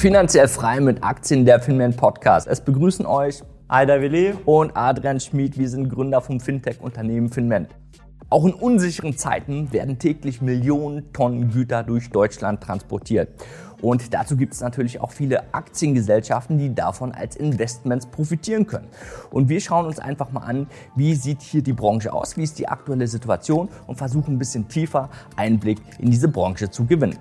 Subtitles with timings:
[0.00, 2.46] Finanziell frei mit Aktien der Finman Podcast.
[2.46, 5.58] Es begrüßen euch Aida Willi und Adrian Schmid.
[5.58, 7.66] Wir sind Gründer vom Fintech-Unternehmen Finman.
[8.30, 13.28] Auch in unsicheren Zeiten werden täglich Millionen Tonnen Güter durch Deutschland transportiert.
[13.82, 18.88] Und dazu gibt es natürlich auch viele Aktiengesellschaften, die davon als Investments profitieren können.
[19.30, 22.58] Und wir schauen uns einfach mal an, wie sieht hier die Branche aus, wie ist
[22.58, 27.18] die aktuelle Situation und versuchen ein bisschen tiefer Einblick in diese Branche zu gewinnen.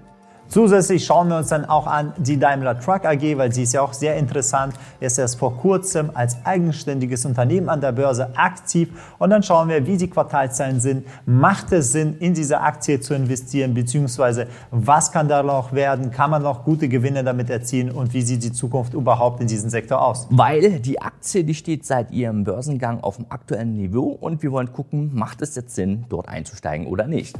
[0.49, 3.81] Zusätzlich schauen wir uns dann auch an die Daimler Truck AG, weil sie ist ja
[3.81, 4.73] auch sehr interessant.
[4.99, 8.89] Ist erst vor kurzem als eigenständiges Unternehmen an der Börse aktiv.
[9.19, 11.05] Und dann schauen wir, wie die Quartalszahlen sind.
[11.27, 13.75] Macht es Sinn, in diese Aktie zu investieren?
[13.75, 16.09] Beziehungsweise, was kann da noch werden?
[16.09, 17.91] Kann man noch gute Gewinne damit erzielen?
[17.91, 20.27] Und wie sieht die Zukunft überhaupt in diesem Sektor aus?
[20.31, 24.17] Weil die Aktie, die steht seit ihrem Börsengang auf dem aktuellen Niveau.
[24.19, 27.37] Und wir wollen gucken, macht es jetzt Sinn, dort einzusteigen oder nicht?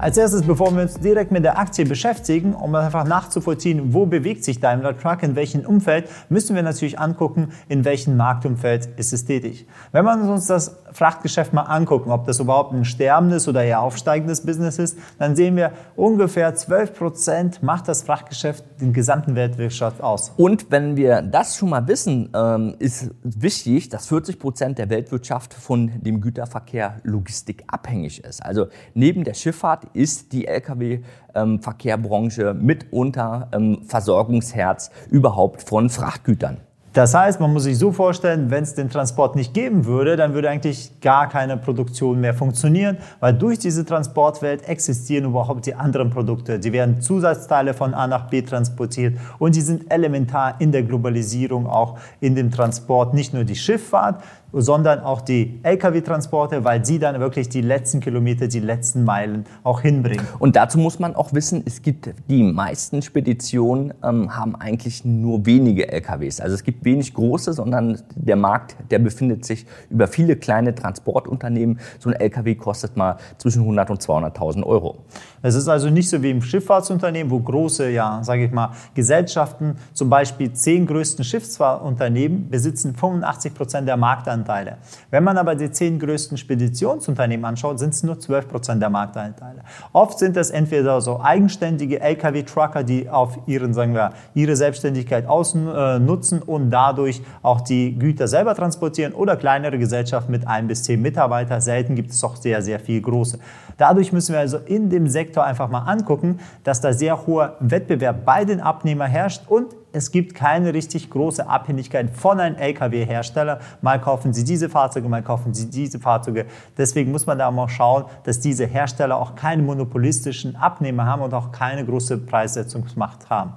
[0.00, 4.44] Als erstes, bevor wir uns direkt mit der Aktie beschäftigen, um einfach nachzuvollziehen, wo bewegt
[4.44, 9.26] sich Daimler Truck, in welchem Umfeld, müssen wir natürlich angucken, in welchem Marktumfeld ist es
[9.26, 9.66] tätig.
[9.92, 14.44] Wenn wir uns das Frachtgeschäft mal angucken, ob das überhaupt ein sterbendes oder eher aufsteigendes
[14.44, 20.32] Business ist, dann sehen wir, ungefähr 12 Prozent macht das Frachtgeschäft den gesamten Weltwirtschaft aus.
[20.36, 25.54] Und wenn wir das schon mal wissen, ähm, ist wichtig, dass 40 Prozent der Weltwirtschaft
[25.54, 28.44] von dem Güterverkehr Logistik abhängig ist.
[28.44, 36.58] Also neben der Schifffahrt ist die Lkw-Verkehrbranche mitunter ähm, Versorgungsherz überhaupt von Frachtgütern.
[36.92, 40.34] Das heißt, man muss sich so vorstellen, wenn es den Transport nicht geben würde, dann
[40.34, 46.10] würde eigentlich gar keine Produktion mehr funktionieren, weil durch diese Transportwelt existieren überhaupt die anderen
[46.10, 46.58] Produkte.
[46.58, 51.68] Die werden Zusatzteile von A nach B transportiert und die sind elementar in der Globalisierung,
[51.68, 54.20] auch in dem Transport, nicht nur die Schifffahrt,
[54.52, 59.80] sondern auch die Lkw-Transporte, weil sie dann wirklich die letzten Kilometer, die letzten Meilen auch
[59.80, 60.26] hinbringen.
[60.38, 65.46] Und dazu muss man auch wissen, es gibt die meisten Speditionen ähm, haben eigentlich nur
[65.46, 66.40] wenige Lkws.
[66.40, 71.80] Also es gibt wenig große, sondern der Markt, der befindet sich über viele kleine Transportunternehmen.
[71.98, 74.98] So ein Lkw kostet mal zwischen 100 und 200.000 Euro.
[75.42, 79.76] Es ist also nicht so wie im Schifffahrtsunternehmen, wo große, ja, sage ich mal, Gesellschaften,
[79.94, 84.78] zum Beispiel zehn größten Schifffahrtunternehmen besitzen 85 Prozent der Marktanteile.
[85.10, 89.62] Wenn man aber die zehn größten Speditionsunternehmen anschaut, sind es nur 12 Prozent der Marktanteile.
[89.92, 96.42] Oft sind es entweder so eigenständige Lkw-Trucker, die auf ihren, sagen wir, ihre Selbstständigkeit ausnutzen
[96.42, 101.00] äh, und dadurch auch die Güter selber transportieren oder kleinere Gesellschaften mit ein bis zehn
[101.02, 101.60] Mitarbeitern.
[101.60, 103.38] Selten gibt es auch sehr, sehr viel große.
[103.76, 108.24] Dadurch müssen wir also in dem Sektor einfach mal angucken, dass da sehr hoher Wettbewerb
[108.24, 113.58] bei den Abnehmern herrscht und es gibt keine richtig große Abhängigkeit von einem Lkw-Hersteller.
[113.80, 116.46] Mal kaufen Sie diese Fahrzeuge, mal kaufen Sie diese Fahrzeuge.
[116.78, 121.34] Deswegen muss man da mal schauen, dass diese Hersteller auch keine monopolistischen Abnehmer haben und
[121.34, 123.54] auch keine große Preissetzungsmacht haben.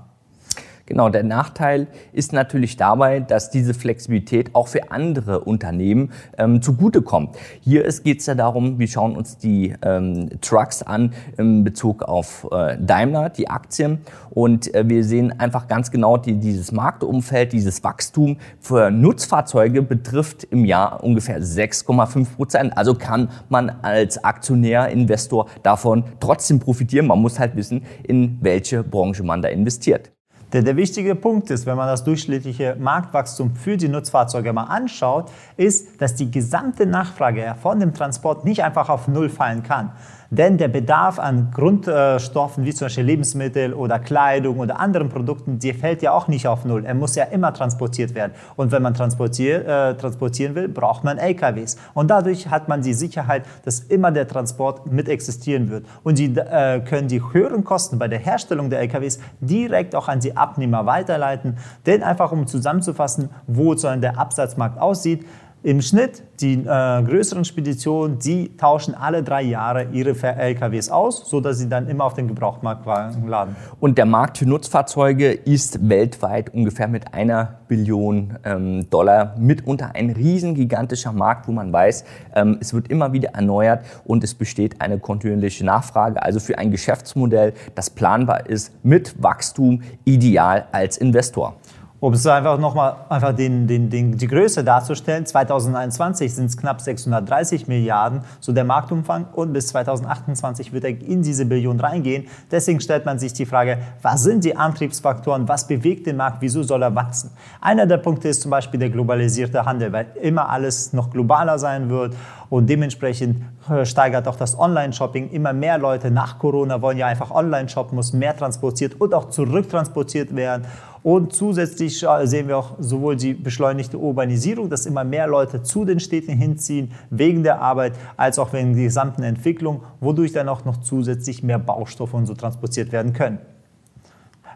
[0.86, 7.38] Genau, der Nachteil ist natürlich dabei, dass diese Flexibilität auch für andere Unternehmen ähm, zugutekommt.
[7.62, 12.46] Hier geht es ja darum, wir schauen uns die ähm, Trucks an in Bezug auf
[12.52, 14.00] äh, Daimler, die Aktien.
[14.30, 20.44] Und äh, wir sehen einfach ganz genau die, dieses Marktumfeld, dieses Wachstum für Nutzfahrzeuge betrifft
[20.44, 22.78] im Jahr ungefähr 6,5 Prozent.
[22.78, 27.08] Also kann man als Aktionär, Investor davon trotzdem profitieren.
[27.08, 30.12] Man muss halt wissen, in welche Branche man da investiert.
[30.54, 35.32] Der, der wichtige Punkt ist, wenn man das durchschnittliche Marktwachstum für die Nutzfahrzeuge mal anschaut,
[35.58, 39.92] ist, dass die gesamte Nachfrage von dem Transport nicht einfach auf Null fallen kann.
[40.34, 45.74] Denn der Bedarf an Grundstoffen wie zum Beispiel Lebensmittel oder Kleidung oder anderen Produkten, die
[45.74, 46.86] fällt ja auch nicht auf Null.
[46.86, 48.32] Er muss ja immer transportiert werden.
[48.56, 51.78] Und wenn man transportier, äh, transportieren will, braucht man LKWs.
[51.94, 55.86] Und dadurch hat man die Sicherheit, dass immer der Transport mit existieren wird.
[56.02, 60.20] Und sie äh, können die höheren Kosten bei der Herstellung der LKWs direkt auch an
[60.20, 61.60] die Abnehmer weiterleiten.
[61.86, 65.28] Denn einfach um zusammenzufassen, wo so der Absatzmarkt aussieht,
[65.64, 71.58] im Schnitt, die äh, größeren Speditionen, die tauschen alle drei Jahre ihre LKWs aus, sodass
[71.58, 73.56] sie dann immer auf den Gebrauchtmarkt laden.
[73.80, 80.10] Und der Markt für Nutzfahrzeuge ist weltweit ungefähr mit einer Billion ähm, Dollar mitunter ein
[80.10, 82.04] riesen gigantischer Markt, wo man weiß,
[82.36, 86.22] ähm, es wird immer wieder erneuert und es besteht eine kontinuierliche Nachfrage.
[86.22, 91.56] Also für ein Geschäftsmodell, das planbar ist, mit Wachstum ideal als Investor.
[92.04, 96.82] Um es einfach nochmal einfach den, den, den, die Größe darzustellen, 2021 sind es knapp
[96.82, 102.28] 630 Milliarden, so der Marktumfang, und bis 2028 wird er in diese Billion reingehen.
[102.52, 106.62] Deswegen stellt man sich die Frage, was sind die Antriebsfaktoren, was bewegt den Markt, wieso
[106.62, 107.32] soll er wachsen?
[107.62, 111.90] Einer der Punkte ist zum Beispiel der globalisierte Handel, weil immer alles noch globaler sein
[111.90, 112.18] wird
[112.50, 115.32] und dementsprechend äh, steigert auch das Online-Shopping.
[115.32, 119.30] Immer mehr Leute nach Corona wollen ja einfach online shoppen, muss mehr transportiert und auch
[119.30, 120.66] zurücktransportiert werden.
[121.04, 126.00] Und zusätzlich sehen wir auch sowohl die beschleunigte Urbanisierung, dass immer mehr Leute zu den
[126.00, 130.78] Städten hinziehen, wegen der Arbeit, als auch wegen der gesamten Entwicklung, wodurch dann auch noch
[130.78, 133.40] zusätzlich mehr Baustoffe und so transportiert werden können.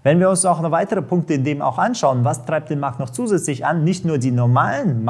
[0.04, 3.00] Wenn wir uns auch noch weitere Punkte in dem auch anschauen, was treibt den Markt
[3.00, 5.04] noch zusätzlich an, nicht nur die normalen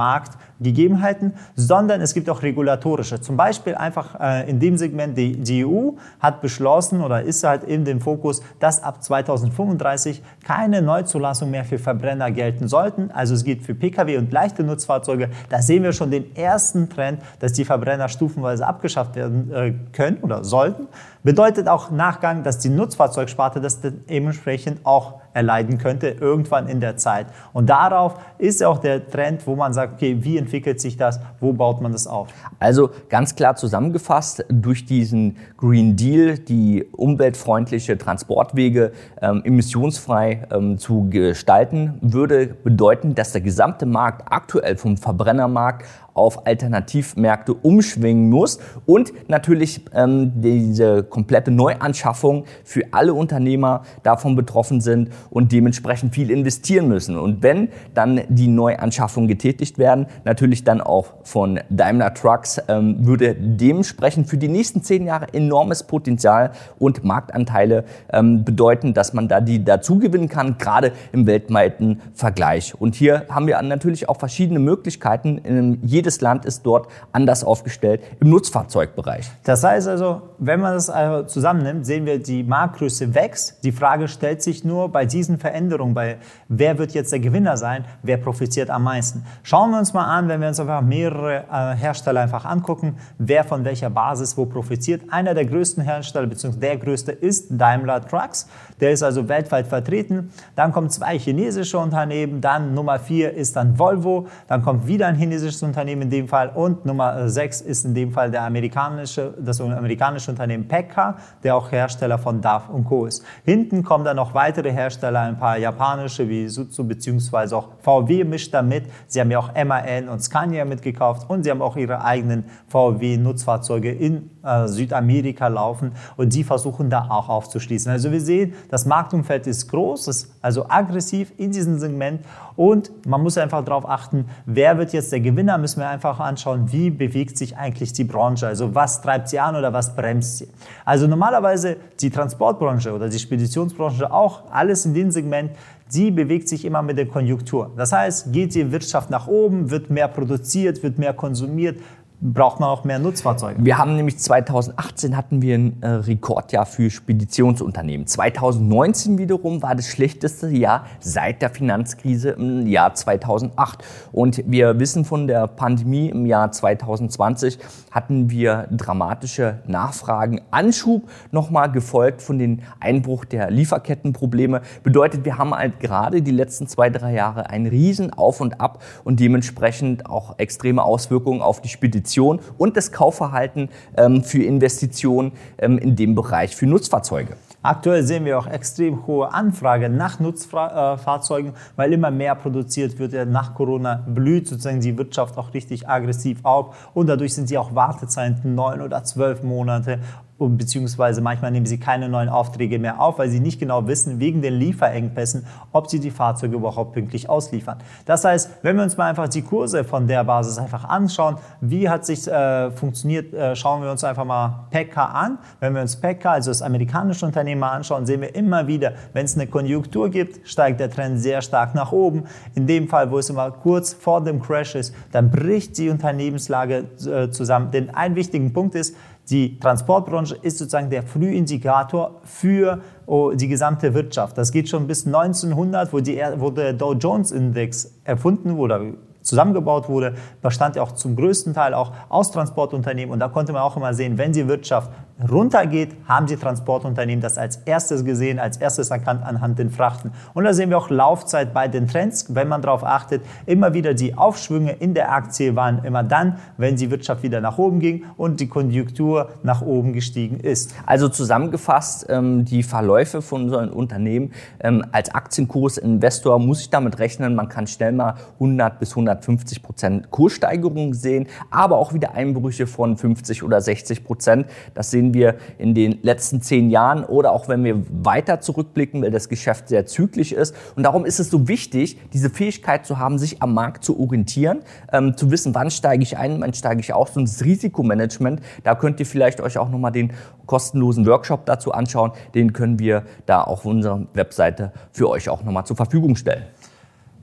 [0.59, 3.21] Marktgegebenheiten, sondern es gibt auch regulatorische.
[3.21, 7.63] Zum Beispiel einfach äh, in dem Segment, die, die EU hat beschlossen oder ist halt
[7.63, 13.11] in dem Fokus, dass ab 2035 keine Neuzulassung mehr für Verbrenner gelten sollten.
[13.11, 15.29] Also es geht für Pkw und leichte Nutzfahrzeuge.
[15.49, 20.17] Da sehen wir schon den ersten Trend, dass die Verbrenner stufenweise abgeschafft werden äh, können
[20.21, 20.87] oder sollten.
[21.23, 27.27] Bedeutet auch Nachgang, dass die Nutzfahrzeugsparte das dementsprechend auch erleiden könnte, irgendwann in der Zeit.
[27.53, 31.51] Und darauf ist auch der Trend, wo man sagt, okay, wie entwickelt sich das, wo
[31.51, 32.29] baut man das auf?
[32.57, 41.09] Also ganz klar zusammengefasst, durch diesen Green Deal die umweltfreundliche Transportwege ähm, emissionsfrei ähm, zu
[41.09, 45.85] gestalten, würde bedeuten, dass der gesamte Markt aktuell vom Verbrennermarkt
[46.17, 54.81] auf Alternativmärkte umschwingen muss und natürlich ähm, diese komplette Neuanschaffung für alle Unternehmer davon betroffen
[54.81, 57.17] sind und dementsprechend viel investieren müssen.
[57.17, 63.35] Und wenn dann die Neuanschaffungen getätigt werden, natürlich dann auch von Daimler Trucks, ähm, würde
[63.35, 69.41] dementsprechend für die nächsten zehn Jahre enormes Potenzial und Marktanteile ähm, bedeuten, dass man da
[69.41, 72.73] die dazu gewinnen kann, gerade im weltweiten Vergleich.
[72.79, 75.37] Und hier haben wir natürlich auch verschiedene Möglichkeiten.
[75.39, 79.29] In jede jedes Land ist dort anders aufgestellt im Nutzfahrzeugbereich.
[79.43, 80.91] Das heißt also, wenn man das
[81.27, 83.63] zusammennimmt, sehen wir, die Marktgröße wächst.
[83.65, 86.17] Die Frage stellt sich nur bei diesen Veränderungen, bei
[86.47, 89.25] wer wird jetzt der Gewinner sein, wer profitiert am meisten.
[89.43, 93.43] Schauen wir uns mal an, wenn wir uns einfach mehrere äh, Hersteller einfach angucken, wer
[93.43, 95.01] von welcher Basis wo profitiert.
[95.09, 98.47] Einer der größten Hersteller, beziehungsweise der größte ist Daimler Trucks.
[98.79, 100.29] Der ist also weltweit vertreten.
[100.55, 102.39] Dann kommen zwei chinesische Unternehmen.
[102.39, 104.27] Dann Nummer vier ist dann Volvo.
[104.47, 107.93] Dann kommt wieder ein chinesisches Unternehmen Unternehmen in dem Fall und Nummer 6 ist in
[107.93, 113.05] dem Fall der amerikanische, das amerikanische Unternehmen Pekka, der auch Hersteller von DAF und Co.
[113.05, 113.23] ist.
[113.43, 117.55] Hinten kommen dann noch weitere Hersteller, ein paar japanische wie Suzu bzw.
[117.55, 118.85] auch VW mischt da mit.
[119.07, 123.91] Sie haben ja auch MAN und Scania mitgekauft und sie haben auch ihre eigenen VW-Nutzfahrzeuge
[123.91, 127.91] in äh, Südamerika laufen und die versuchen da auch aufzuschließen.
[127.91, 132.21] Also wir sehen, das Marktumfeld ist groß, ist also aggressiv in diesem Segment
[132.55, 136.71] und man muss einfach darauf achten, wer wird jetzt der Gewinner, müssen wir einfach anschauen,
[136.71, 140.47] wie bewegt sich eigentlich die Branche, also was treibt sie an oder was bremst sie.
[140.85, 145.51] Also normalerweise die Transportbranche oder die Speditionsbranche auch, alles in dem Segment,
[145.93, 147.71] die bewegt sich immer mit der Konjunktur.
[147.77, 151.79] Das heißt, geht die Wirtschaft nach oben, wird mehr produziert, wird mehr konsumiert,
[152.19, 153.63] braucht man auch mehr Nutzfahrzeuge.
[153.63, 158.07] Wir haben nämlich 2018 hatten wir ein äh, Rekordjahr für Speditionsunternehmen.
[158.07, 163.83] 2019 wiederum war das schlechteste Jahr seit der Finanzkrise im Jahr 2008.
[164.11, 167.59] Und wir wissen von der Pandemie im Jahr 2020
[167.91, 174.61] hatten wir dramatische Nachfragen, Anschub nochmal gefolgt von den Einbruch der Lieferkettenprobleme.
[174.81, 178.81] Bedeutet, wir haben halt gerade die letzten zwei, drei Jahre ein Riesen Auf und Ab
[179.03, 185.33] und dementsprechend auch extreme Auswirkungen auf die Spedition Investition und das Kaufverhalten ähm, für Investitionen
[185.57, 187.35] ähm, in dem Bereich für Nutzfahrzeuge.
[187.63, 193.13] Aktuell sehen wir auch extrem hohe Anfrage nach Nutzfahrzeugen, weil immer mehr produziert wird.
[193.29, 197.75] Nach Corona blüht sozusagen die Wirtschaft auch richtig aggressiv auf und dadurch sind sie auch
[197.75, 199.99] Wartezeiten neun oder zwölf Monate
[200.39, 204.41] beziehungsweise manchmal nehmen sie keine neuen Aufträge mehr auf, weil sie nicht genau wissen, wegen
[204.41, 207.77] den Lieferengpässen, ob sie die Fahrzeuge überhaupt pünktlich ausliefern.
[208.05, 211.89] Das heißt, wenn wir uns mal einfach die Kurse von der Basis einfach anschauen, wie
[211.89, 215.39] hat sich äh, funktioniert, äh, schauen wir uns einfach mal PECA an.
[215.59, 219.25] Wenn wir uns PECA, also das amerikanische Unternehmen mal anschauen, sehen wir immer wieder, wenn
[219.25, 222.25] es eine Konjunktur gibt, steigt der Trend sehr stark nach oben.
[222.53, 226.85] In dem Fall, wo es immer kurz vor dem Crash ist, dann bricht die Unternehmenslage
[227.05, 227.71] äh, zusammen.
[227.71, 228.95] Denn ein wichtiger Punkt ist,
[229.29, 234.37] die Transportbranche ist sozusagen der Frühindikator für oh, die gesamte Wirtschaft.
[234.37, 239.89] Das geht schon bis 1900, wo, die, wo der Dow Jones Index erfunden wurde, zusammengebaut
[239.89, 243.11] wurde, bestand ja auch zum größten Teil auch aus Transportunternehmen.
[243.11, 244.91] Und da konnte man auch immer sehen, wenn die Wirtschaft
[245.29, 250.11] runtergeht, haben die Transportunternehmen das als erstes gesehen, als erstes erkannt anhand den Frachten.
[250.33, 253.93] Und da sehen wir auch Laufzeit bei den Trends, wenn man darauf achtet, immer wieder
[253.93, 258.05] die Aufschwünge in der Aktie waren immer dann, wenn die Wirtschaft wieder nach oben ging
[258.17, 260.75] und die Konjunktur nach oben gestiegen ist.
[260.85, 267.35] Also zusammengefasst, ähm, die Verläufe von unseren Unternehmen ähm, als Aktienkursinvestor muss ich damit rechnen,
[267.35, 272.97] man kann schnell mal 100 bis 150 Prozent Kurssteigerungen sehen, aber auch wieder Einbrüche von
[272.97, 274.47] 50 oder 60 Prozent.
[274.73, 279.11] Das sehen wir in den letzten zehn Jahren oder auch wenn wir weiter zurückblicken, weil
[279.11, 280.55] das Geschäft sehr zyklisch ist.
[280.75, 284.59] Und darum ist es so wichtig, diese Fähigkeit zu haben, sich am Markt zu orientieren,
[284.91, 287.15] ähm, zu wissen, wann steige ich ein, wann steige ich aus.
[287.15, 290.13] Und das Risikomanagement, da könnt ihr vielleicht euch auch nochmal den
[290.45, 292.11] kostenlosen Workshop dazu anschauen.
[292.33, 296.43] Den können wir da auf unserer Webseite für euch auch nochmal zur Verfügung stellen.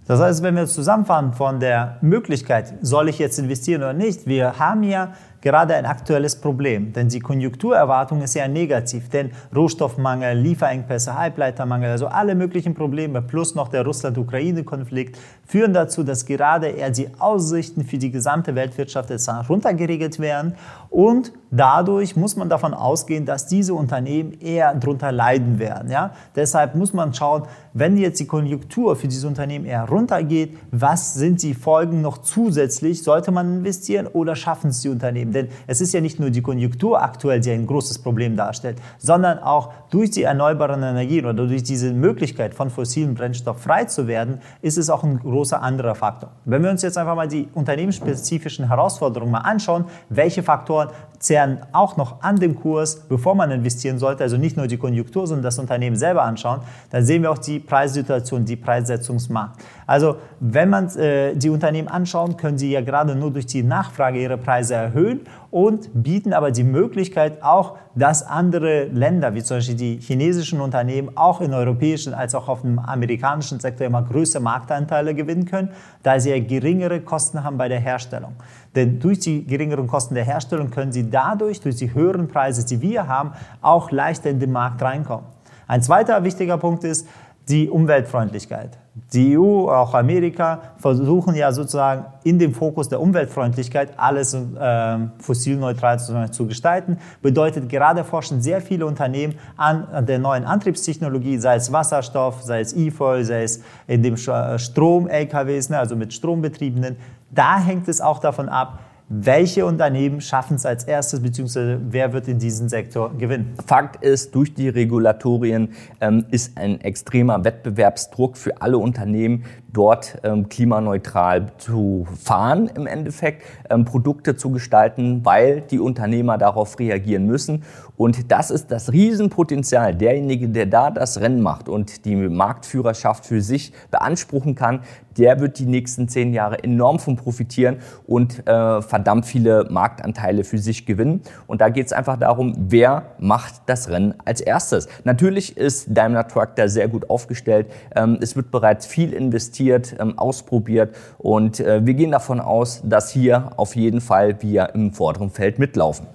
[0.06, 4.58] Das heißt, wenn wir zusammenfahren von der Möglichkeit, soll ich jetzt investieren oder nicht, wir
[4.58, 5.14] haben ja
[5.44, 12.06] gerade ein aktuelles Problem, denn die Konjunkturerwartung ist ja negativ, denn Rohstoffmangel, Lieferengpässe, Halbleitermangel, also
[12.06, 17.98] alle möglichen Probleme plus noch der Russland-Ukraine-Konflikt führen dazu, dass gerade eher die Aussichten für
[17.98, 20.54] die gesamte Weltwirtschaft jetzt runtergeregelt werden
[20.88, 25.90] und dadurch muss man davon ausgehen, dass diese Unternehmen eher darunter leiden werden.
[25.90, 26.12] Ja?
[26.34, 31.42] Deshalb muss man schauen, wenn jetzt die Konjunktur für diese Unternehmen eher runtergeht, was sind
[31.42, 33.02] die Folgen noch zusätzlich?
[33.02, 35.33] Sollte man investieren oder schaffen es die Unternehmen?
[35.34, 39.38] Denn es ist ja nicht nur die Konjunktur aktuell, die ein großes Problem darstellt, sondern
[39.38, 44.40] auch durch die erneuerbaren Energien oder durch diese Möglichkeit von fossilen Brennstoff frei zu werden,
[44.62, 46.30] ist es auch ein großer anderer Faktor.
[46.44, 50.88] Wenn wir uns jetzt einfach mal die unternehmensspezifischen Herausforderungen mal anschauen, welche Faktoren
[51.18, 55.26] zehren auch noch an dem Kurs, bevor man investieren sollte, also nicht nur die Konjunktur,
[55.26, 59.60] sondern das Unternehmen selber anschauen, dann sehen wir auch die Preissituation, die Preissetzungsmarkt.
[59.86, 64.20] Also wenn man äh, die Unternehmen anschaut, können sie ja gerade nur durch die Nachfrage
[64.20, 69.76] ihre Preise erhöhen und bieten aber die Möglichkeit auch, dass andere Länder, wie zum Beispiel
[69.76, 75.14] die chinesischen Unternehmen, auch in europäischen als auch auf dem amerikanischen Sektor immer größere Marktanteile
[75.14, 75.70] gewinnen können,
[76.02, 78.32] da sie ja geringere Kosten haben bei der Herstellung.
[78.74, 82.80] Denn durch die geringeren Kosten der Herstellung können sie dadurch, durch die höheren Preise, die
[82.80, 85.26] wir haben, auch leichter in den Markt reinkommen.
[85.66, 87.06] Ein zweiter wichtiger Punkt ist
[87.48, 88.78] die Umweltfreundlichkeit.
[89.12, 95.98] Die EU, auch Amerika, versuchen ja sozusagen in dem Fokus der Umweltfreundlichkeit alles äh, fossilneutral
[96.30, 96.98] zu, gestalten.
[97.20, 102.72] Bedeutet, gerade forschen sehr viele Unternehmen an, der neuen Antriebstechnologie, sei es Wasserstoff, sei es
[102.72, 106.96] E-Fuel, sei es in dem Strom-LKWs, ne, also mit Strombetriebenen.
[107.34, 112.26] Da hängt es auch davon ab, welche Unternehmen schaffen es als erstes, beziehungsweise wer wird
[112.26, 113.54] in diesem Sektor gewinnen?
[113.66, 119.44] Fakt ist, durch die Regulatorien ähm, ist ein extremer Wettbewerbsdruck für alle Unternehmen,
[119.74, 126.78] dort ähm, klimaneutral zu fahren im Endeffekt, ähm, Produkte zu gestalten, weil die Unternehmer darauf
[126.78, 127.64] reagieren müssen.
[127.96, 129.94] Und das ist das Riesenpotenzial.
[129.94, 134.80] Derjenige, der da das Rennen macht und die Marktführerschaft für sich beanspruchen kann,
[135.16, 140.58] der wird die nächsten zehn Jahre enorm von profitieren und äh, verdammt viele Marktanteile für
[140.58, 141.22] sich gewinnen.
[141.46, 144.88] Und da geht es einfach darum, wer macht das Rennen als erstes.
[145.04, 147.68] Natürlich ist Daimler Truck da sehr gut aufgestellt.
[147.94, 153.10] Ähm, es wird bereits viel investiert, ähm, ausprobiert und äh, wir gehen davon aus, dass
[153.10, 156.06] hier auf jeden Fall wir im vorderen Feld mitlaufen.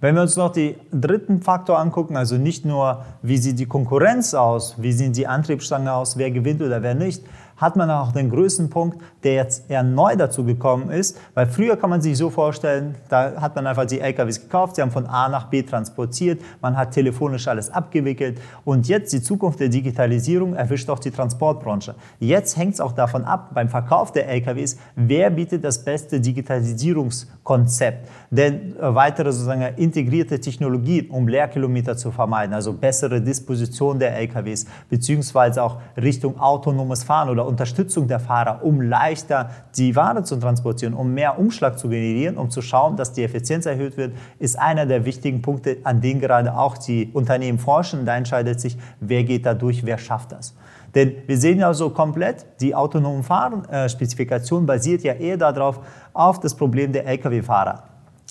[0.00, 4.32] Wenn wir uns noch den dritten Faktor angucken, also nicht nur, wie sieht die Konkurrenz
[4.32, 7.24] aus, wie sehen die Antriebsstangen aus, wer gewinnt oder wer nicht,
[7.58, 11.76] hat man auch den größten Punkt, der jetzt eher neu dazu gekommen ist, weil früher
[11.76, 15.06] kann man sich so vorstellen, da hat man einfach die LKWs gekauft, sie haben von
[15.06, 20.54] A nach B transportiert, man hat telefonisch alles abgewickelt und jetzt die Zukunft der Digitalisierung
[20.54, 21.94] erwischt auch die Transportbranche.
[22.20, 28.08] Jetzt hängt es auch davon ab, beim Verkauf der LKWs, wer bietet das beste Digitalisierungskonzept,
[28.30, 34.66] denn äh, weitere sozusagen integrierte Technologien, um Leerkilometer zu vermeiden, also bessere Disposition der LKWs,
[34.88, 40.94] beziehungsweise auch Richtung autonomes Fahren oder Unterstützung der Fahrer, um leichter die Ware zu transportieren,
[40.94, 44.86] um mehr Umschlag zu generieren, um zu schauen, dass die Effizienz erhöht wird, ist einer
[44.86, 48.04] der wichtigen Punkte, an denen gerade auch die Unternehmen forschen.
[48.04, 50.54] Da entscheidet sich, wer geht da durch, wer schafft das.
[50.94, 55.80] Denn wir sehen ja so komplett, die autonomen Fahren-Spezifikation basiert ja eher darauf,
[56.12, 57.82] auf das Problem der Lkw-Fahrer.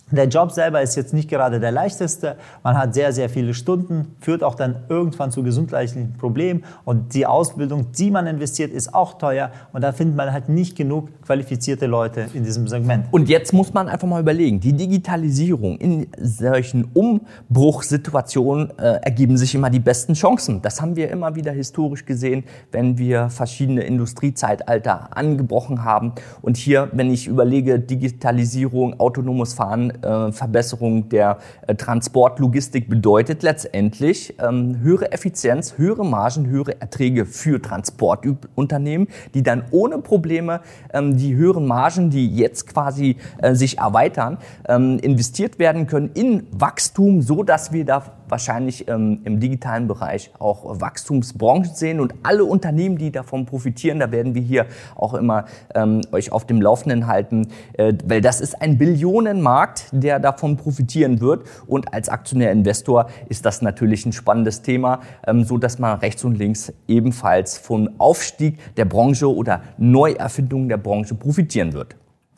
[0.10, 2.38] Der Job selber ist jetzt nicht gerade der leichteste.
[2.64, 6.64] Man hat sehr, sehr viele Stunden, führt auch dann irgendwann zu gesundheitlichen Problemen.
[6.86, 9.52] Und die Ausbildung, die man investiert, ist auch teuer.
[9.74, 13.08] Und da findet man halt nicht genug qualifizierte Leute in diesem Segment.
[13.12, 19.56] Und jetzt muss man einfach mal überlegen, die Digitalisierung in solchen Umbruchssituationen äh, ergeben sich
[19.56, 20.62] immer die besten Chancen.
[20.62, 26.14] Das haben wir immer wieder historisch gesehen, wenn wir verschiedene Industriezeitalter angebrochen haben.
[26.42, 34.36] Und hier, wenn ich überlege, Digitalisierung, autonomes Fahren, äh, Verbesserung der äh, Transportlogistik bedeutet letztendlich
[34.40, 40.62] ähm, höhere Effizienz, höhere Margen, höhere Erträge für Transportunternehmen, die dann ohne Probleme
[40.94, 44.38] ähm, die höheren Margen, die jetzt quasi äh, sich erweitern,
[44.68, 50.32] ähm, investiert werden können in Wachstum, so dass wir da wahrscheinlich ähm, im digitalen Bereich
[50.40, 52.00] auch Wachstumsbranchen sehen.
[52.00, 56.46] Und alle Unternehmen, die davon profitieren, da werden wir hier auch immer ähm, euch auf
[56.46, 62.10] dem Laufenden halten, äh, weil das ist ein Billionenmarkt, der davon profitieren wird und als
[62.10, 66.74] Aktionär Investor ist das natürlich ein spannendes Thema, ähm, so dass man rechts und links
[66.88, 71.96] ebenfalls vom Aufstieg der Branche oder Neuerfindung der Branche profitieren wird.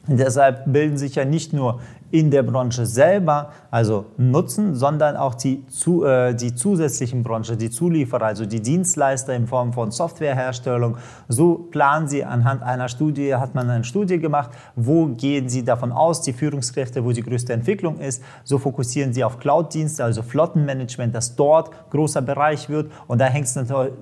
[0.07, 5.65] Deshalb bilden sich ja nicht nur in der Branche selber, also nutzen, sondern auch die,
[5.67, 10.97] zu, äh, die zusätzlichen Branche, die Zulieferer, also die Dienstleister in Form von Softwareherstellung.
[11.27, 15.91] So planen sie anhand einer Studie, hat man eine Studie gemacht, wo gehen sie davon
[15.91, 18.23] aus, die Führungskräfte, wo die größte Entwicklung ist.
[18.43, 22.91] So fokussieren sie auf Cloud-Dienste, also Flottenmanagement, dass dort großer Bereich wird.
[23.07, 23.55] Und da hängt es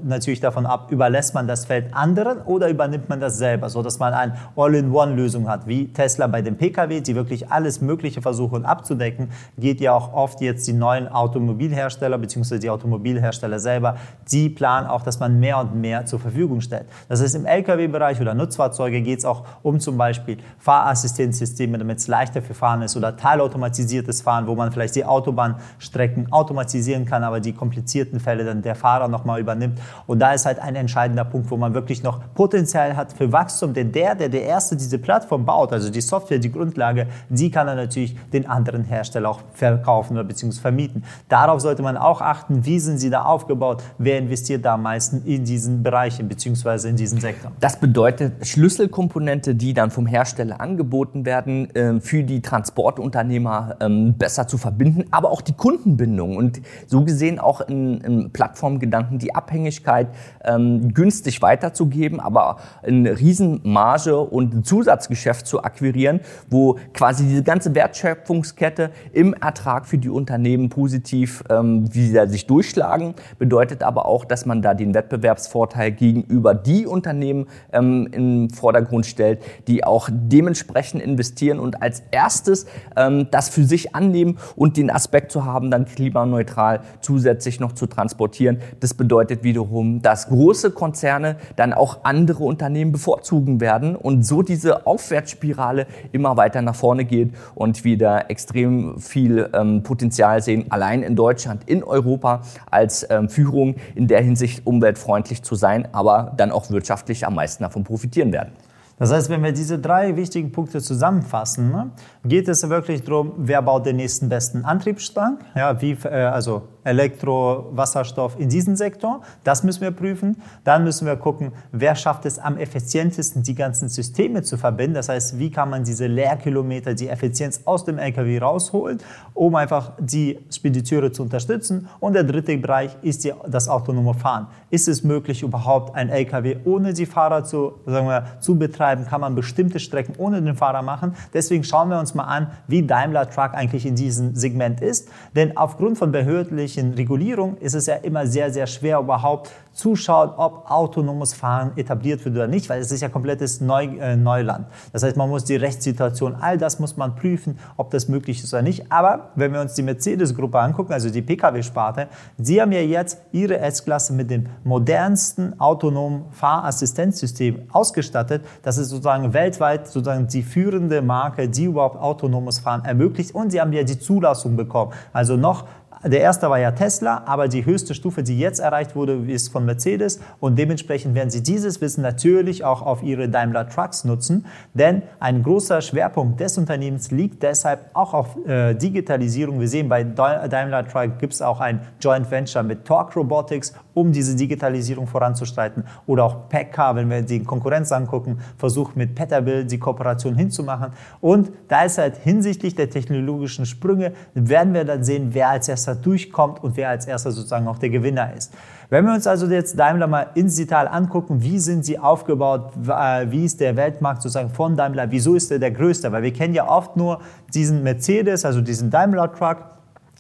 [0.04, 4.14] natürlich davon ab, überlässt man das Feld anderen oder übernimmt man das selber, sodass man
[4.14, 9.82] eine All-in-One-Lösung hat, wie Tesla bei dem Pkw, die wirklich alles Mögliche versuchen abzudecken geht
[9.82, 12.60] ja auch oft jetzt die neuen Automobilhersteller bzw.
[12.60, 13.98] die Automobilhersteller selber,
[14.32, 16.86] die planen auch, dass man mehr und mehr zur Verfügung stellt.
[17.10, 22.08] Das heißt, im Lkw-Bereich oder Nutzfahrzeuge geht es auch um zum Beispiel Fahrassistenzsysteme, damit es
[22.08, 27.40] leichter für Fahren ist oder teilautomatisiertes Fahren, wo man vielleicht die Autobahnstrecken automatisieren kann, aber
[27.40, 29.80] die komplizierten Fälle dann der Fahrer nochmal übernimmt.
[30.06, 33.74] Und da ist halt ein entscheidender Punkt, wo man wirklich noch Potenzial hat für Wachstum,
[33.74, 37.68] denn der, der der Erste diese Plattform baut, also die Software, die Grundlage, die kann
[37.68, 41.04] dann natürlich den anderen Hersteller auch verkaufen oder beziehungsweise vermieten.
[41.30, 45.24] Darauf sollte man auch achten, wie sind sie da aufgebaut, wer investiert da am meisten
[45.26, 47.52] in diesen Bereichen beziehungsweise in diesen Sektor.
[47.60, 54.48] Das bedeutet Schlüsselkomponente, die dann vom Hersteller angeboten werden, ähm, für die Transportunternehmer ähm, besser
[54.48, 60.08] zu verbinden, aber auch die Kundenbindung und so gesehen auch in, in Plattformgedanken die Abhängigkeit
[60.44, 67.76] ähm, günstig weiterzugeben, aber eine Riesenmarge und ein Zusatzgeschäft zu akquirieren, wo quasi diese ganze
[67.78, 74.48] Wertschöpfungskette im Ertrag für die Unternehmen positiv ähm, wieder sich durchschlagen, bedeutet aber auch, dass
[74.48, 81.60] man da den Wettbewerbsvorteil gegenüber die Unternehmen ähm, im Vordergrund stellt, die auch dementsprechend investieren
[81.60, 82.66] und als erstes
[82.96, 87.86] ähm, das für sich annehmen und den Aspekt zu haben, dann klimaneutral zusätzlich noch zu
[87.86, 88.58] transportieren.
[88.80, 94.88] Das bedeutet wiederum, dass große Konzerne dann auch andere Unternehmen bevorzugen werden und so diese
[94.88, 101.16] Aufwärtsspirale immer weiter nach vorne geht und wieder extrem viel ähm, Potenzial sehen, allein in
[101.16, 106.70] Deutschland, in Europa als ähm, Führung in der Hinsicht umweltfreundlich zu sein, aber dann auch
[106.72, 108.54] wirtschaftlich am meisten davon profitieren werden.
[109.00, 111.92] Das heißt, wenn wir diese drei wichtigen Punkte zusammenfassen, ne,
[112.26, 117.70] geht es wirklich darum, wer baut den nächsten besten Antriebsstrang, ja, wie, äh, also Elektro,
[117.74, 119.22] Wasserstoff in diesem Sektor.
[119.44, 120.38] Das müssen wir prüfen.
[120.64, 124.96] Dann müssen wir gucken, wer schafft es am effizientesten, die ganzen Systeme zu verbinden.
[124.96, 129.00] Das heißt, wie kann man diese Leerkilometer, die Effizienz aus dem LKW rausholen,
[129.34, 131.88] um einfach die Spediteure zu unterstützen.
[132.00, 134.48] Und der dritte Bereich ist die, das autonome Fahren.
[134.70, 139.06] Ist es möglich, überhaupt ein LKW ohne die Fahrer zu, sagen wir, zu betreiben?
[139.06, 141.16] Kann man bestimmte Strecken ohne den Fahrer machen?
[141.34, 145.10] Deswegen schauen wir uns mal an, wie Daimler Truck eigentlich in diesem Segment ist.
[145.36, 150.32] Denn aufgrund von behördlichen rechtlichen Regulierung ist es ja immer sehr, sehr schwer überhaupt zuschauen,
[150.38, 154.66] ob autonomes Fahren etabliert wird oder nicht, weil es ist ja komplettes Neu, äh, Neuland.
[154.92, 158.54] Das heißt, man muss die Rechtssituation, all das muss man prüfen, ob das möglich ist
[158.54, 158.92] oder nicht.
[158.92, 163.60] Aber wenn wir uns die Mercedes-Gruppe angucken, also die Pkw-Sparte, sie haben ja jetzt ihre
[163.60, 168.44] S-Klasse mit dem modernsten autonomen Fahrassistenzsystem ausgestattet.
[168.64, 173.36] Das ist sozusagen weltweit sozusagen die führende Marke, die überhaupt autonomes Fahren ermöglicht.
[173.36, 174.92] Und sie haben ja die Zulassung bekommen.
[175.14, 175.66] Also noch
[176.04, 179.66] der erste war ja Tesla, aber die höchste Stufe, die jetzt erreicht wurde, ist von
[179.66, 180.20] Mercedes.
[180.40, 185.44] Und dementsprechend werden sie dieses Wissen natürlich auch auf ihre Daimler Trucks nutzen, denn ein
[185.44, 189.60] großer Schwerpunkt des Unternehmens liegt deshalb auch auf äh, Digitalisierung.
[189.60, 194.12] Wir sehen bei Daimler Truck gibt es auch ein Joint Venture mit Torque Robotics, um
[194.12, 195.84] diese Digitalisierung voranzustreiten.
[196.06, 200.92] Oder auch PACCAR, wenn wir die Konkurrenz angucken, versucht mit Peterbilt die Kooperation hinzumachen.
[201.20, 205.96] Und da ist halt hinsichtlich der technologischen Sprünge werden wir dann sehen, wer als erster
[205.96, 208.54] durchkommt und wer als erster sozusagen auch der Gewinner ist.
[208.90, 213.46] Wenn wir uns also jetzt Daimler mal ins Detail angucken, wie sind sie aufgebaut, wie
[213.46, 216.12] ist der Weltmarkt sozusagen von Daimler, wieso ist er der größte?
[216.12, 217.22] Weil wir kennen ja oft nur
[217.54, 219.58] diesen Mercedes, also diesen Daimler Truck,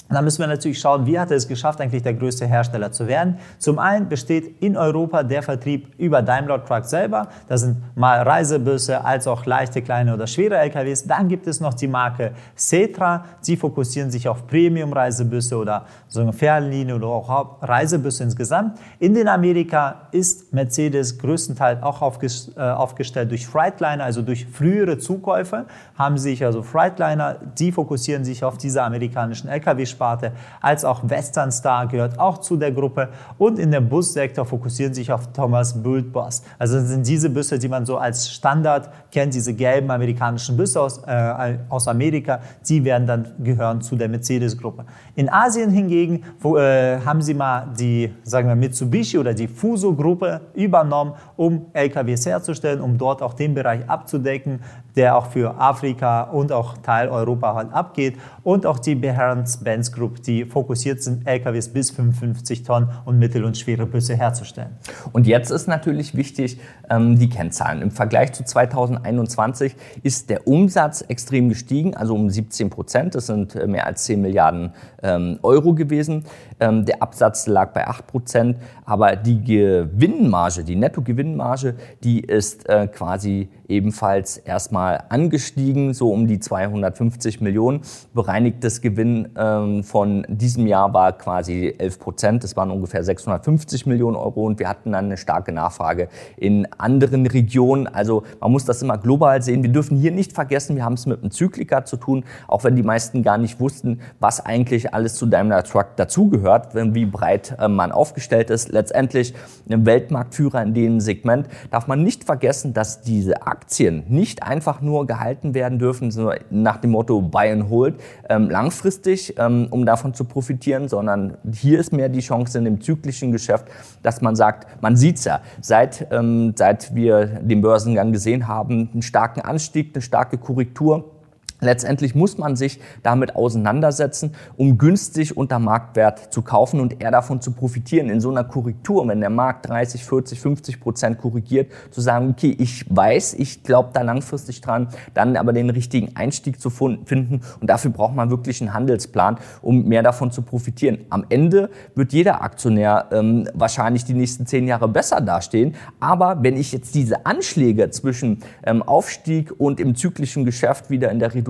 [0.09, 2.91] und dann müssen wir natürlich schauen, wie hat er es geschafft, eigentlich der größte Hersteller
[2.91, 3.39] zu werden.
[3.57, 7.27] Zum einen besteht in Europa der Vertrieb über Daimler Truck selber.
[7.49, 11.05] Das sind mal Reisebusse als auch leichte, kleine oder schwere LKWs.
[11.07, 13.25] Dann gibt es noch die Marke Cetra.
[13.41, 18.79] Sie fokussieren sich auf Premium-Reisebusse oder so eine Fernlinie oder auch Reisebusse insgesamt.
[18.99, 25.65] In den Amerika ist Mercedes größtenteils auch äh, aufgestellt durch Freightliner, also durch frühere Zukäufe
[25.97, 30.31] haben sich also Freightliner, die fokussieren sich auf diese amerikanischen LKW Sparte,
[30.61, 35.11] als auch Western Star gehört auch zu der Gruppe und in dem Bussektor fokussieren sich
[35.11, 36.43] auf Thomas Bult Bus.
[36.59, 40.99] Also sind diese Busse, die man so als Standard kennt, diese gelben amerikanischen Busse aus,
[41.07, 44.85] äh, aus Amerika, die werden dann gehören zu der Mercedes-Gruppe.
[45.15, 50.41] In Asien hingegen wo, äh, haben sie mal die, sagen wir, Mitsubishi oder die Fuso-Gruppe
[50.53, 54.59] übernommen, um LKWs herzustellen, um dort auch den Bereich abzudecken,
[54.97, 58.17] der auch für Afrika und auch Teil Europa halt abgeht.
[58.43, 63.57] Und auch die Behance-Benz Group, die fokussiert sind, LKWs bis 55 Tonnen und mittel- und
[63.57, 64.75] schwere Busse herzustellen.
[65.13, 67.81] Und jetzt ist natürlich wichtig, ähm, die Kennzahlen.
[67.81, 73.13] Im Vergleich zu 2021 ist der Umsatz extrem gestiegen, also um 17 Prozent.
[73.13, 76.23] Das sind äh, mehr als 10 Milliarden ähm, Euro gewesen.
[76.59, 82.87] Ähm, der Absatz lag bei 8 Prozent, aber die Gewinnmarge, die Nettogewinnmarge, die ist äh,
[82.87, 87.81] quasi ebenfalls erstmal angestiegen, so um die 250 Millionen.
[88.13, 92.43] Bereinigtes Gewinn ähm, von diesem Jahr war quasi 11 Prozent.
[92.43, 97.27] Das waren ungefähr 650 Millionen Euro und wir hatten dann eine starke Nachfrage in anderen
[97.27, 97.87] Regionen.
[97.87, 99.63] Also man muss das immer global sehen.
[99.63, 102.75] Wir dürfen hier nicht vergessen, wir haben es mit einem Zykliker zu tun, auch wenn
[102.75, 107.67] die meisten gar nicht wussten, was eigentlich alles zu Daimler Truck dazugehört, wie breit äh,
[107.67, 108.71] man aufgestellt ist.
[108.71, 109.33] Letztendlich
[109.69, 115.07] ein Weltmarktführer in dem Segment darf man nicht vergessen, dass diese Aktien nicht einfach nur
[115.07, 117.95] gehalten werden dürfen, sondern nach dem Motto Buy and Hold,
[118.29, 122.81] ähm, langfristig, ähm, um davon zu profitieren, sondern hier ist mehr die Chance in dem
[122.81, 123.65] zyklischen Geschäft,
[124.03, 129.01] dass man sagt, man sieht's ja, seit, ähm, seit wir den Börsengang gesehen haben, einen
[129.01, 131.16] starken Anstieg, eine starke Korrektur
[131.59, 137.41] Letztendlich muss man sich damit auseinandersetzen, um günstig unter Marktwert zu kaufen und eher davon
[137.41, 138.09] zu profitieren.
[138.11, 142.55] In so einer Korrektur, wenn der Markt 30, 40, 50 Prozent korrigiert, zu sagen, okay,
[142.59, 147.41] ich weiß, ich glaube da langfristig dran, dann aber den richtigen Einstieg zu finden.
[147.59, 150.99] Und dafür braucht man wirklich einen Handelsplan, um mehr davon zu profitieren.
[151.09, 155.73] Am Ende wird jeder Aktionär ähm, wahrscheinlich die nächsten zehn Jahre besser dastehen.
[155.99, 161.17] Aber wenn ich jetzt diese Anschläge zwischen ähm, Aufstieg und im zyklischen Geschäft wieder in
[161.17, 161.46] der Reduzierung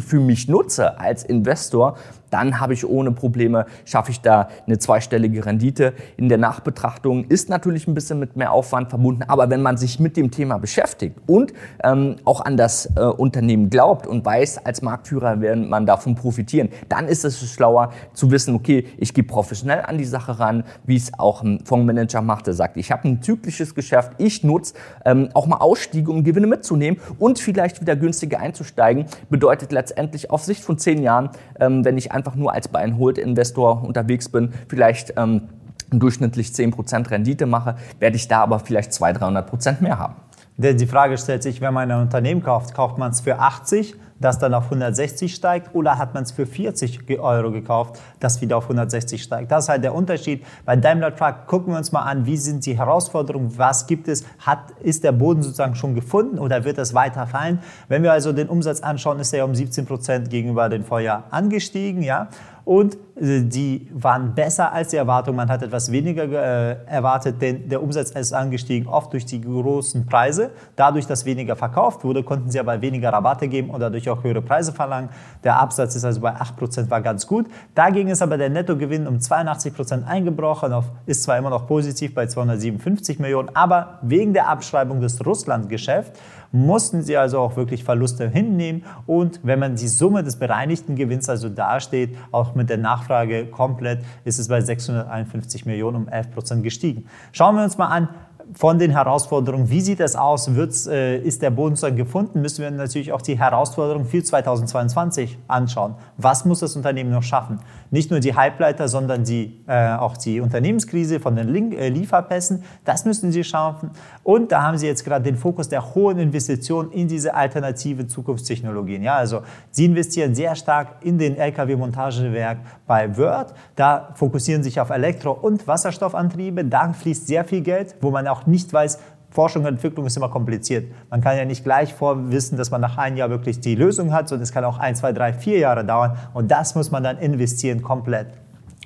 [0.00, 1.96] für mich nutze als Investor,
[2.30, 5.92] dann habe ich ohne Probleme, schaffe ich da eine zweistellige Rendite.
[6.16, 10.00] In der Nachbetrachtung ist natürlich ein bisschen mit mehr Aufwand verbunden, aber wenn man sich
[10.00, 11.52] mit dem Thema beschäftigt und
[11.84, 16.68] ähm, auch an das äh, Unternehmen glaubt und weiß, als Marktführer werden man davon profitieren,
[16.88, 20.96] dann ist es schlauer zu wissen, okay, ich gehe professionell an die Sache ran, wie
[20.96, 25.28] es auch ein Fondsmanager macht, der sagt, ich habe ein zyklisches Geschäft, ich nutze ähm,
[25.34, 30.62] auch mal Ausstiege, um Gewinne mitzunehmen und vielleicht wieder günstiger einzusteigen, bedeutet letztendlich auf Sicht
[30.62, 35.48] von zehn Jahren, ähm, wenn ich einfach nur als Buy-and-Hold-Investor unterwegs bin, vielleicht ähm,
[35.90, 40.16] durchschnittlich 10% Rendite mache, werde ich da aber vielleicht 200, 300% mehr haben.
[40.58, 44.38] Die Frage stellt sich, wenn man ein Unternehmen kauft, kauft man es für 80, das
[44.38, 48.64] dann auf 160 steigt, oder hat man es für 40 Euro gekauft, das wieder auf
[48.64, 49.50] 160 steigt?
[49.50, 50.44] Das ist halt der Unterschied.
[50.64, 54.24] Bei Daimler Truck gucken wir uns mal an, wie sind die Herausforderungen, was gibt es,
[54.38, 57.60] hat, ist der Boden sozusagen schon gefunden oder wird es weiter fallen?
[57.88, 62.02] Wenn wir also den Umsatz anschauen, ist er um 17 Prozent gegenüber dem Vorjahr angestiegen,
[62.02, 62.28] ja
[62.64, 65.36] und äh, die waren besser als die Erwartung.
[65.36, 70.06] Man hat etwas weniger äh, erwartet, denn der Umsatz ist angestiegen, oft durch die großen
[70.06, 70.50] Preise.
[70.76, 74.42] Dadurch, dass weniger verkauft wurde, konnten sie aber weniger Rabatte geben und dadurch auch höhere
[74.42, 75.10] Preise verlangen.
[75.44, 77.46] Der Absatz ist also bei 8%, war ganz gut.
[77.74, 82.26] Dagegen ist aber der Nettogewinn um 82% eingebrochen, auf, ist zwar immer noch positiv bei
[82.26, 86.18] 257 Millionen, aber wegen der Abschreibung des Russland-Geschäfts
[86.52, 88.84] mussten sie also auch wirklich Verluste hinnehmen.
[89.06, 94.00] Und wenn man die Summe des bereinigten Gewinns also dasteht, auch mit der Nachfrage komplett,
[94.24, 97.06] ist es bei 651 Millionen um 11 Prozent gestiegen.
[97.32, 98.08] Schauen wir uns mal an,
[98.54, 102.70] von den Herausforderungen, wie sieht es aus, Wird's, äh, ist der Bodenstock gefunden, müssen wir
[102.70, 105.94] natürlich auch die Herausforderungen für 2022 anschauen.
[106.16, 107.60] Was muss das Unternehmen noch schaffen?
[107.90, 112.64] Nicht nur die Halbleiter, sondern die, äh, auch die Unternehmenskrise von den Link äh, Lieferpässen,
[112.84, 113.90] das müssen sie schaffen.
[114.24, 119.02] Und da haben sie jetzt gerade den Fokus der hohen Investitionen in diese alternative Zukunftstechnologien.
[119.02, 123.54] Ja, also sie investieren sehr stark in den Lkw-Montagewerk bei Word.
[123.76, 126.64] Da fokussieren sich auf Elektro- und Wasserstoffantriebe.
[126.64, 128.98] Da fließt sehr viel Geld, wo man auch nicht weiß,
[129.30, 130.92] Forschung und Entwicklung ist immer kompliziert.
[131.08, 134.28] Man kann ja nicht gleich vorwissen, dass man nach einem Jahr wirklich die Lösung hat,
[134.28, 137.18] sondern es kann auch ein, zwei, drei, vier Jahre dauern und das muss man dann
[137.18, 138.26] investieren komplett.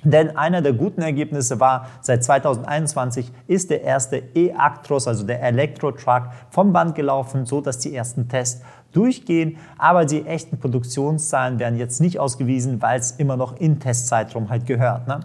[0.05, 6.29] Denn einer der guten Ergebnisse war, seit 2021 ist der erste E-Actros, also der Elektro-Truck,
[6.51, 9.57] vom Band gelaufen, so dass die ersten Tests durchgehen.
[9.79, 14.67] Aber die echten Produktionszahlen werden jetzt nicht ausgewiesen, weil es immer noch in Testzeitraum halt
[14.67, 15.07] gehört.
[15.07, 15.21] Ne?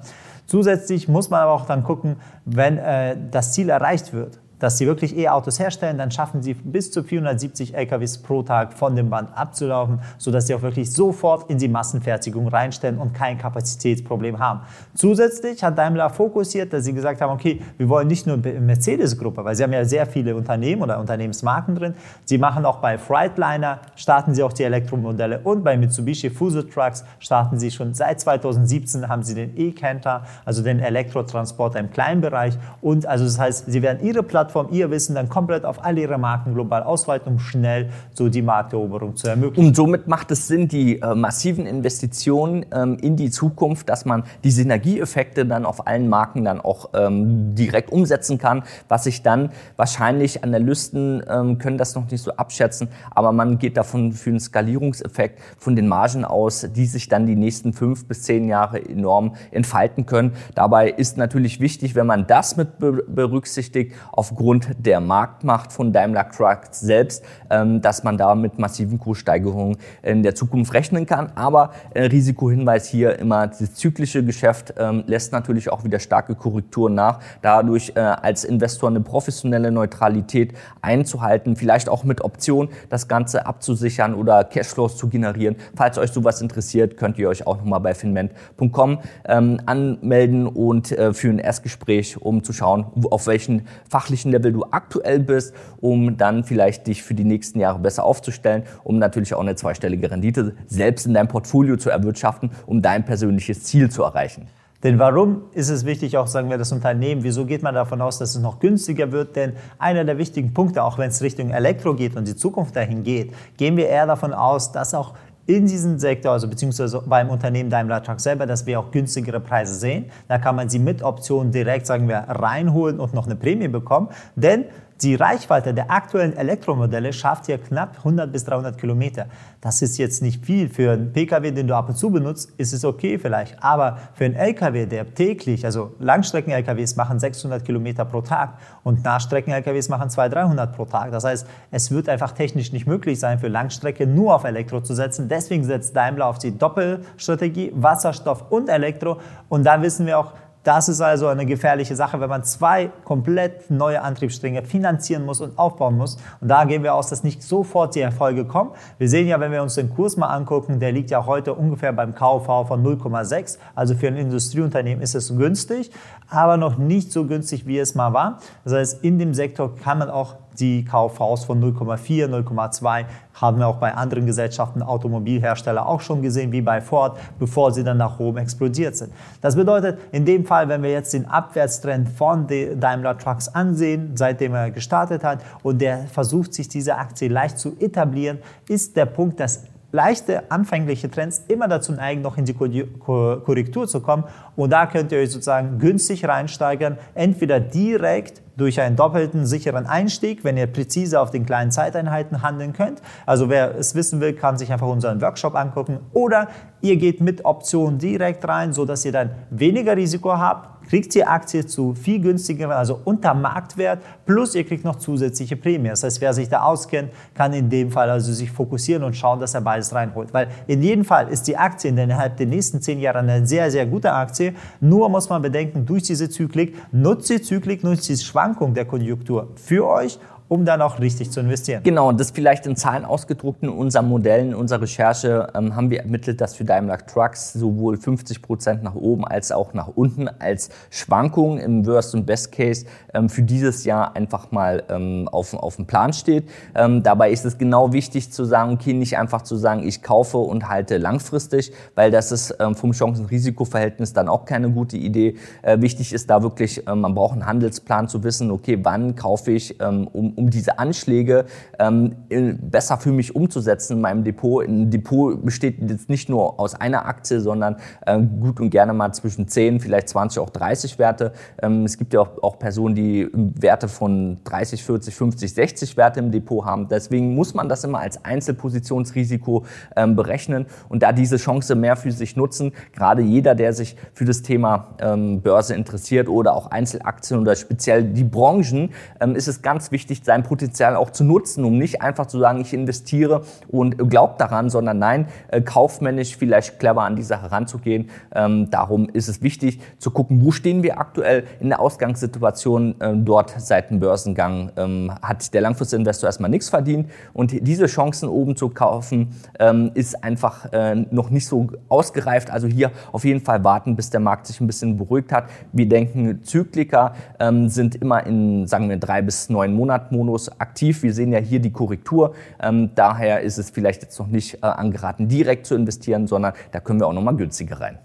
[0.50, 4.86] Zusätzlich muss man aber auch dann gucken, wenn äh, das Ziel erreicht wird dass sie
[4.86, 9.30] wirklich E-Autos herstellen, dann schaffen sie bis zu 470 LKWs pro Tag von dem Band
[9.36, 14.60] abzulaufen, sodass sie auch wirklich sofort in die Massenfertigung reinstellen und kein Kapazitätsproblem haben.
[14.94, 19.56] Zusätzlich hat Daimler fokussiert, dass sie gesagt haben, okay, wir wollen nicht nur Mercedes-Gruppe, weil
[19.56, 21.94] sie haben ja sehr viele Unternehmen oder Unternehmensmarken drin,
[22.24, 27.04] sie machen auch bei Freightliner, starten sie auch die Elektromodelle und bei Mitsubishi Fuso Trucks
[27.18, 32.58] starten sie schon seit 2017 haben sie den E-Canter, also den Elektrotransporter im kleinen Bereich
[32.82, 35.96] und also das heißt, sie werden ihre Plattform Plattform ihr Wissen dann komplett auf all
[35.96, 39.68] ihre Marken global ausweiten, um schnell so die Markteroberung zu ermöglichen.
[39.68, 44.24] Und somit macht es Sinn, die äh, massiven Investitionen ähm, in die Zukunft, dass man
[44.42, 49.50] die Synergieeffekte dann auf allen Marken dann auch ähm, direkt umsetzen kann, was sich dann
[49.76, 54.40] wahrscheinlich Analysten ähm, können das noch nicht so abschätzen, aber man geht davon für einen
[54.40, 59.36] Skalierungseffekt von den Margen aus, die sich dann die nächsten fünf bis zehn Jahre enorm
[59.52, 60.32] entfalten können.
[60.54, 66.26] Dabei ist natürlich wichtig, wenn man das mit berücksichtigt, auf aufgrund der Marktmacht von Daimler
[66.30, 71.30] Trucks selbst, ähm, dass man da mit massiven Kurssteigerungen in der Zukunft rechnen kann.
[71.34, 76.94] Aber äh, Risikohinweis hier immer, das zyklische Geschäft ähm, lässt natürlich auch wieder starke Korrekturen
[76.94, 77.20] nach.
[77.42, 84.14] Dadurch äh, als Investor eine professionelle Neutralität einzuhalten, vielleicht auch mit Option das Ganze abzusichern
[84.14, 85.56] oder Cashflows zu generieren.
[85.76, 91.12] Falls euch sowas interessiert, könnt ihr euch auch nochmal bei finment.com ähm, anmelden und äh,
[91.12, 96.16] für ein Erstgespräch, um zu schauen, auf welchen fachlichen welchen Level du aktuell bist, um
[96.16, 100.54] dann vielleicht dich für die nächsten Jahre besser aufzustellen, um natürlich auch eine zweistellige Rendite
[100.66, 104.46] selbst in deinem Portfolio zu erwirtschaften, um dein persönliches Ziel zu erreichen.
[104.82, 108.18] Denn warum ist es wichtig, auch sagen wir das Unternehmen, wieso geht man davon aus,
[108.18, 109.36] dass es noch günstiger wird?
[109.36, 113.02] Denn einer der wichtigen Punkte, auch wenn es Richtung Elektro geht und die Zukunft dahin
[113.02, 115.12] geht, gehen wir eher davon aus, dass auch
[115.46, 119.74] in diesem Sektor, also beziehungsweise beim Unternehmen Daimler Truck selber, dass wir auch günstigere Preise
[119.74, 120.06] sehen.
[120.28, 124.08] Da kann man sie mit Optionen direkt, sagen wir, reinholen und noch eine Prämie bekommen.
[124.36, 124.66] Denn
[125.02, 129.26] die Reichweite der aktuellen Elektromodelle schafft hier knapp 100 bis 300 Kilometer.
[129.60, 130.68] Das ist jetzt nicht viel.
[130.68, 133.62] Für einen Pkw, den du ab und zu benutzt, ist es okay vielleicht.
[133.62, 139.88] Aber für einen Lkw, der täglich, also Langstrecken-Lkws machen 600 Kilometer pro Tag und Nahstrecken-Lkws
[139.88, 141.12] machen 200, 300 pro Tag.
[141.12, 144.94] Das heißt, es wird einfach technisch nicht möglich sein, für Langstrecke nur auf Elektro zu
[144.94, 145.28] setzen.
[145.28, 149.18] Deswegen setzt Daimler auf die Doppelstrategie, Wasserstoff und Elektro.
[149.48, 150.32] Und da wissen wir auch,
[150.62, 155.58] das ist also eine gefährliche Sache, wenn man zwei komplett neue Antriebsstränge finanzieren muss und
[155.58, 156.18] aufbauen muss.
[156.40, 158.72] Und da gehen wir aus, dass nicht sofort die Erfolge kommen.
[158.98, 161.94] Wir sehen ja, wenn wir uns den Kurs mal angucken, der liegt ja heute ungefähr
[161.94, 163.58] beim KV von 0,6.
[163.74, 165.90] Also für ein Industrieunternehmen ist es günstig,
[166.28, 168.38] aber noch nicht so günstig, wie es mal war.
[168.64, 173.68] Das heißt, in dem Sektor kann man auch die KVs von 0,4, 0,2 haben wir
[173.68, 178.18] auch bei anderen Gesellschaften, Automobilhersteller auch schon gesehen, wie bei Ford, bevor sie dann nach
[178.18, 179.12] oben explodiert sind.
[179.40, 184.54] Das bedeutet, in dem Fall, wenn wir jetzt den Abwärtstrend von Daimler Trucks ansehen, seitdem
[184.54, 189.40] er gestartet hat und der versucht, sich diese Aktie leicht zu etablieren, ist der Punkt,
[189.40, 194.24] dass leichte anfängliche Trends immer dazu neigen, noch in die Korrektur zu kommen.
[194.56, 200.44] Und da könnt ihr euch sozusagen günstig reinsteigern, entweder direkt durch einen doppelten sicheren Einstieg,
[200.44, 203.00] wenn ihr präzise auf den kleinen Zeiteinheiten handeln könnt.
[203.24, 206.00] Also wer es wissen will, kann sich einfach unseren Workshop angucken.
[206.12, 206.48] Oder
[206.82, 211.64] ihr geht mit Optionen direkt rein, sodass ihr dann weniger Risiko habt, kriegt die Aktie
[211.64, 215.88] zu viel günstigeren, also unter Marktwert, plus ihr kriegt noch zusätzliche Prämie.
[215.88, 219.38] Das heißt, wer sich da auskennt, kann in dem Fall also sich fokussieren und schauen,
[219.38, 220.34] dass er beides reinholt.
[220.34, 223.86] Weil in jedem Fall ist die Aktie innerhalb der nächsten zehn Jahre eine sehr, sehr
[223.86, 224.52] gute Aktie.
[224.80, 229.48] Nur muss man bedenken, durch diese Zyklik, nutzt die Zyklik, nutzt die Schwankung der Konjunktur
[229.54, 230.18] für euch
[230.50, 231.84] um dann auch richtig zu investieren.
[231.84, 235.90] Genau, und das vielleicht in Zahlen ausgedruckt in unserem Modell, in unserer Recherche ähm, haben
[235.90, 240.26] wir ermittelt, dass für Daimler Trucks sowohl 50 Prozent nach oben als auch nach unten
[240.26, 242.84] als Schwankung im Worst und Best Case
[243.14, 246.48] ähm, für dieses Jahr einfach mal ähm, auf, auf dem Plan steht.
[246.74, 250.38] Ähm, dabei ist es genau wichtig zu sagen, okay, nicht einfach zu sagen, ich kaufe
[250.38, 255.36] und halte langfristig, weil das ist ähm, vom Chancen-Risiko-Verhältnis dann auch keine gute Idee.
[255.62, 259.52] Äh, wichtig ist da wirklich, äh, man braucht einen Handelsplan zu wissen, okay, wann kaufe
[259.52, 261.44] ich, ähm, um um diese Anschläge
[261.78, 262.16] ähm,
[262.62, 264.66] besser für mich umzusetzen in meinem Depot.
[264.66, 267.76] Ein Depot besteht jetzt nicht nur aus einer Aktie, sondern
[268.06, 271.32] äh, gut und gerne mal zwischen 10, vielleicht 20, auch 30 Werte.
[271.62, 276.20] Ähm, es gibt ja auch, auch Personen, die Werte von 30, 40, 50, 60 Werte
[276.20, 276.88] im Depot haben.
[276.88, 282.12] Deswegen muss man das immer als Einzelpositionsrisiko ähm, berechnen und da diese Chance mehr für
[282.12, 282.72] sich nutzen.
[282.92, 288.04] Gerade jeder, der sich für das Thema ähm, Börse interessiert oder auch Einzelaktien oder speziell
[288.04, 292.26] die Branchen, ähm, ist es ganz wichtig, sein Potenzial auch zu nutzen, um nicht einfach
[292.26, 297.24] zu sagen, ich investiere und glaubt daran, sondern nein, äh, kaufmännisch vielleicht clever an die
[297.24, 298.10] Sache ranzugehen.
[298.32, 302.94] Ähm, darum ist es wichtig zu gucken, wo stehen wir aktuell in der Ausgangssituation.
[303.00, 308.28] Ähm, dort seit dem Börsengang ähm, hat der Langfristinvestor erstmal nichts verdient und diese Chancen
[308.28, 312.52] oben zu kaufen ähm, ist einfach äh, noch nicht so ausgereift.
[312.52, 315.46] Also hier auf jeden Fall warten, bis der Markt sich ein bisschen beruhigt hat.
[315.72, 321.02] Wir denken, Zyklika ähm, sind immer in, sagen wir, drei bis neun Monat Modus aktiv.
[321.02, 322.34] Wir sehen ja hier die Korrektur.
[322.60, 326.80] Ähm, daher ist es vielleicht jetzt noch nicht äh, angeraten, direkt zu investieren, sondern da
[326.80, 327.98] können wir auch noch mal günstiger rein.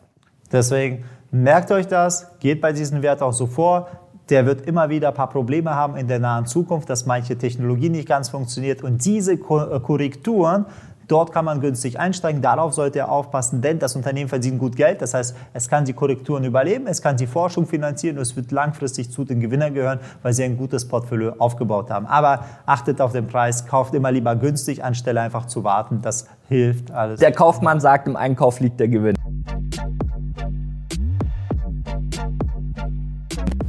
[0.52, 3.88] Deswegen merkt euch das, geht bei diesem Wert auch so vor.
[4.30, 7.90] Der wird immer wieder ein paar Probleme haben in der nahen Zukunft, dass manche Technologie
[7.90, 8.84] nicht ganz funktioniert.
[8.84, 10.66] Und diese äh, Korrekturen
[11.08, 12.42] Dort kann man günstig einsteigen.
[12.42, 15.02] Darauf sollte er aufpassen, denn das Unternehmen verdient gut Geld.
[15.02, 18.52] Das heißt, es kann die Korrekturen überleben, es kann die Forschung finanzieren und es wird
[18.52, 22.06] langfristig zu den Gewinnern gehören, weil sie ein gutes Portfolio aufgebaut haben.
[22.06, 26.02] Aber achtet auf den Preis, kauft immer lieber günstig, anstelle einfach zu warten.
[26.02, 27.20] Das hilft alles.
[27.20, 29.16] Der Kaufmann sagt, im Einkauf liegt der Gewinn.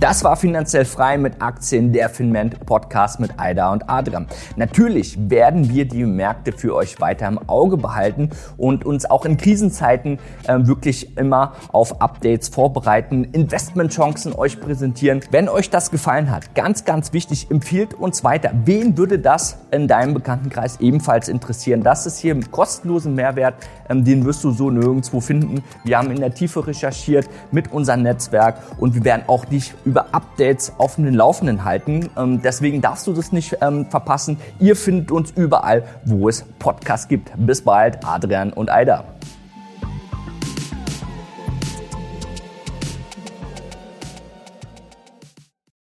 [0.06, 4.28] Das war finanziell frei mit Aktien, der Finment Podcast mit Aida und Adrian.
[4.54, 9.36] Natürlich werden wir die Märkte für euch weiter im Auge behalten und uns auch in
[9.36, 15.22] Krisenzeiten äh, wirklich immer auf Updates vorbereiten, Investmentchancen euch präsentieren.
[15.32, 18.52] Wenn euch das gefallen hat, ganz, ganz wichtig, empfiehlt uns weiter.
[18.64, 21.82] Wen würde das in deinem Bekanntenkreis ebenfalls interessieren?
[21.82, 23.54] Das ist hier im kostenlosen Mehrwert,
[23.88, 25.64] ähm, den wirst du so nirgendwo finden.
[25.82, 30.12] Wir haben in der Tiefe recherchiert mit unserem Netzwerk und wir werden auch dich über
[30.12, 32.11] Updates auf dem Laufenden halten.
[32.18, 34.37] Ähm, deswegen darfst du das nicht ähm, verpassen.
[34.61, 37.32] Ihr findet uns überall, wo es Podcasts gibt.
[37.38, 39.04] Bis bald, Adrian und Aida.